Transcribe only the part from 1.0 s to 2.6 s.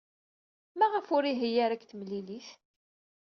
ur ihi ara deg temlilit?